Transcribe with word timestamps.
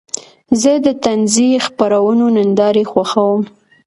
زه 0.61 0.71
د 0.85 0.87
طنزي 1.03 1.49
خپرونو 1.65 2.25
نندارې 2.37 2.83
خوښوم. 2.91 3.41